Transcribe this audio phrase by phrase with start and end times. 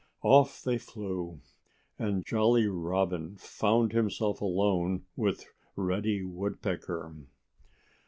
[0.23, 1.41] Off they flew.
[1.99, 7.13] And Jolly Robin found himself alone with Reddy Woodpecker.